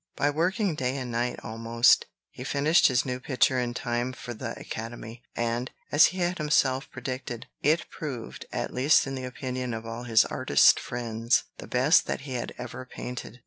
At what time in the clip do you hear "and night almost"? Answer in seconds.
0.97-2.07